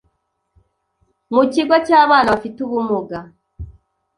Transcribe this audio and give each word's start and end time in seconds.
mu 1.33 1.43
kigo 1.53 1.75
cy’abana 1.85 2.31
bafite 2.33 2.57
ubumuga 2.65 3.19